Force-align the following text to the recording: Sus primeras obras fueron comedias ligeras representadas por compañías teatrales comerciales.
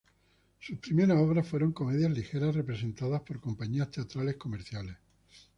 Sus 0.59 0.79
primeras 0.79 1.19
obras 1.19 1.47
fueron 1.47 1.73
comedias 1.73 2.09
ligeras 2.09 2.55
representadas 2.55 3.21
por 3.21 3.39
compañías 3.39 3.91
teatrales 3.91 4.35
comerciales. 4.35 4.97